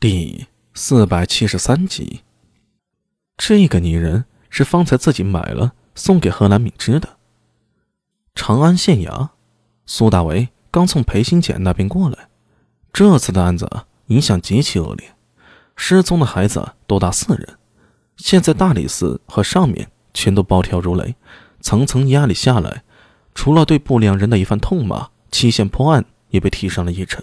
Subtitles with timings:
[0.00, 2.22] 第四百七十三集，
[3.36, 7.18] 这个女人是方才自己买了送给贺兰敏之的。
[8.34, 9.28] 长安县衙，
[9.84, 12.30] 苏大为刚从裴新简那边过来。
[12.94, 13.68] 这次的案子
[14.06, 15.14] 影响极其恶劣，
[15.76, 17.58] 失踪的孩子多达四人。
[18.16, 21.14] 现在大理寺和上面全都暴跳如雷，
[21.60, 22.84] 层层压力下来，
[23.34, 27.22] 除了对不良人的一番痛骂，期限破案也被提上了议程。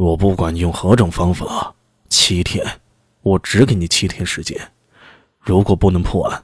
[0.00, 1.74] 我不管用何种方法，
[2.08, 2.80] 七天，
[3.20, 4.72] 我只给你七天时间。
[5.38, 6.42] 如果不能破案，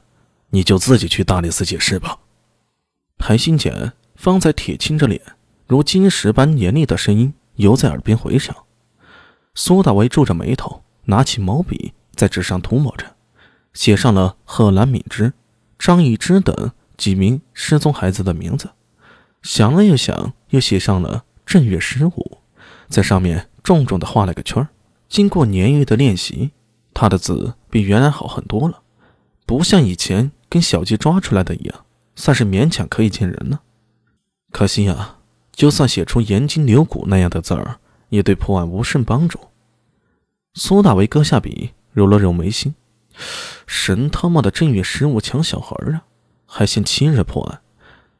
[0.51, 2.19] 你就自己去大理寺解释吧。
[3.17, 5.19] 裴新简方才铁青着脸，
[5.65, 8.55] 如金石般严厉的声音犹在耳边回响。
[9.55, 13.15] 苏大为皱着眉头，拿起毛笔在纸上涂抹着，
[13.73, 15.33] 写上了贺兰敏之、
[15.79, 18.69] 张易之等几名失踪孩子的名字。
[19.41, 22.26] 想了又想，又写上了正月十五。
[22.89, 24.67] 在上面重重的画了个圈
[25.09, 26.51] 经过年月的练习，
[26.93, 28.81] 他的字比原来好很多了，
[29.45, 31.85] 不像以前跟小鸡抓出来的一样，
[32.15, 33.61] 算是勉强可以见人了。
[34.51, 35.19] 可惜啊，
[35.51, 37.79] 就算写出严筋牛骨那样的字儿，
[38.09, 39.39] 也对破案无甚帮助。
[40.53, 42.75] 苏大为搁下笔，揉了揉眉心，
[43.65, 46.03] 神他妈的正月十五抢小孩啊，
[46.45, 47.61] 还限七日破案，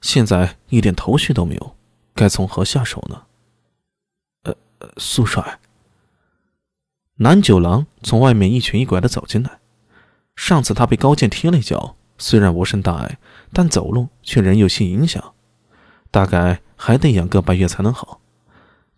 [0.01, 1.75] 现在一点头绪都没有，
[2.13, 3.23] 该从何下手呢？
[4.97, 5.59] 苏帅，
[7.15, 9.59] 南九郎从外面一瘸一拐的走进来。
[10.35, 13.17] 上次他被高剑踢了一脚，虽然无甚大碍，
[13.51, 15.33] 但走路却仍有些影响，
[16.11, 18.21] 大概还得养个把月才能好。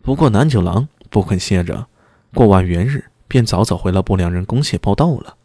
[0.02, 1.86] 不过南九郎不肯歇着，
[2.34, 5.36] 过完元日便早早回了不良人公谢报到了。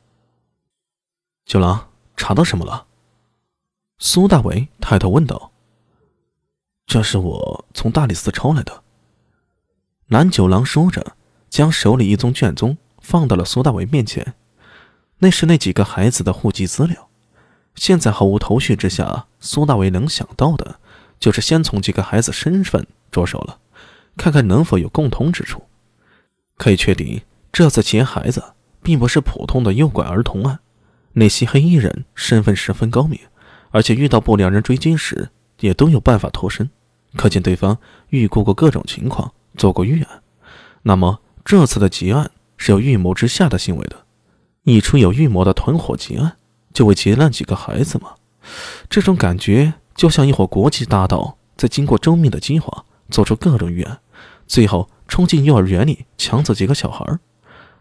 [1.46, 2.88] 九郎查到什么了？
[3.98, 5.52] 苏大为抬头问道。
[6.86, 8.84] 这是我从大理寺抄来的。
[10.08, 11.16] 南九郎说着，
[11.50, 14.36] 将手里一宗卷宗放到了苏大为面前。
[15.20, 17.10] 那是那几个孩子的户籍资料。
[17.74, 20.80] 现在毫无头绪之下，苏大为能想到的，
[21.20, 23.58] 就是先从几个孩子身份着手了，
[24.16, 25.64] 看看能否有共通之处。
[26.58, 30.60] 可以确定，这次劫孩子并不是普通的诱拐儿童案。
[31.14, 33.20] 那些黑衣人身份十分高明，
[33.72, 35.30] 而且遇到不良人追击时，
[35.62, 36.70] 也都有办法脱身。
[37.16, 37.78] 可见对方
[38.10, 39.34] 预估过各种情况。
[39.56, 40.24] 做过预案，
[40.84, 44.06] 那么这次的劫案是有预谋之下的行为的。
[44.64, 46.38] 一出有预谋的团伙劫案，
[46.74, 48.16] 就为劫难几个孩子吗？
[48.90, 54.00] 这种感觉就像一伙国际大盗在经过周密的计划，做出各种预案，
[54.48, 57.20] 最后冲进幼儿园里抢走几个小孩，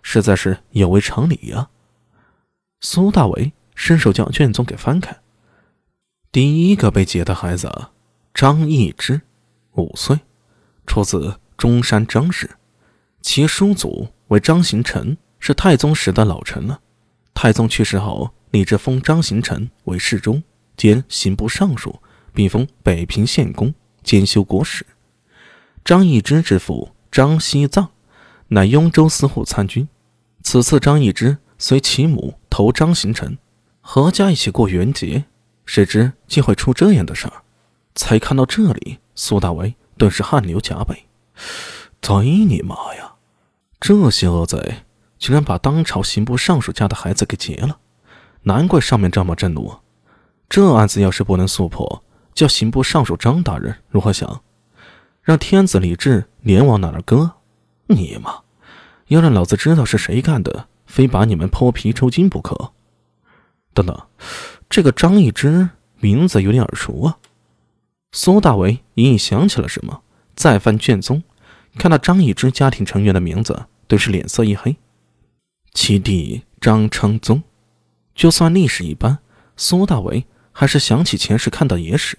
[0.02, 1.68] 实在是有违常理呀。
[2.80, 5.16] 苏大为伸手将卷宗给翻开，
[6.30, 7.88] 第一个被劫的孩子
[8.34, 9.22] 张易之，
[9.72, 10.20] 五岁，
[10.86, 11.38] 出自。
[11.56, 12.50] 中山张氏，
[13.20, 16.80] 其叔祖为张行成，是太宗时的老臣了。
[17.32, 20.42] 太宗去世后，李志封张行成为侍中
[20.76, 22.00] 兼刑部尚书，
[22.32, 24.86] 并封北平县公兼修国史。
[25.84, 27.90] 张易之之父张希藏，
[28.48, 29.88] 乃雍州司户参军。
[30.42, 33.36] 此次张易之随其母投张行成，
[33.80, 35.24] 合家一起过元节，
[35.64, 37.42] 谁知竟会出这样的事儿？
[37.94, 41.06] 才看到这里，苏大为顿时汗流浃背。
[42.00, 43.14] 贼你妈呀！
[43.80, 44.82] 这些恶贼
[45.18, 47.78] 居然把当朝刑部尚书家的孩子给劫了，
[48.42, 49.74] 难怪上面这么震怒。
[50.48, 54.42] 这案子要是不能速破，叫刑部尚书张大人如何想？
[55.22, 57.32] 让天子李治脸往哪儿搁？
[57.86, 58.42] 你妈！
[59.08, 62.72] 要让老子知道是谁干的，非把你们泼皮抽筋不可！
[63.72, 63.98] 等等，
[64.68, 67.18] 这个张易之名字有点耳熟啊！
[68.12, 70.02] 苏大为隐隐想起了什么。
[70.34, 71.22] 再翻卷宗，
[71.76, 74.76] 看到张易之家庭成员的名字，顿时脸色一黑。
[75.72, 77.42] 其弟张昌宗，
[78.14, 79.18] 就算历史一般，
[79.56, 82.16] 苏大为还是想起前世看到野史。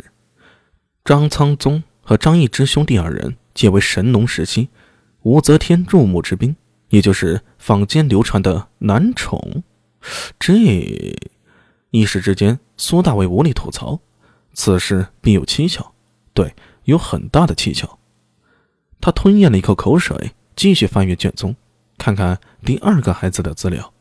[1.04, 4.70] 张昌宗和张易之兄弟二人，皆为神农时期
[5.22, 6.56] 武则天入墓之兵，
[6.90, 9.64] 也就是坊间流传的男宠。
[10.38, 11.16] 这
[11.92, 14.00] 一时之间，苏大为无力吐槽，
[14.54, 15.94] 此事必有蹊跷，
[16.34, 16.54] 对，
[16.84, 17.98] 有很大的蹊跷。
[19.06, 21.56] 他吞咽了一口口水，继续翻阅卷宗，
[21.96, 23.94] 看看第二个孩子的资料。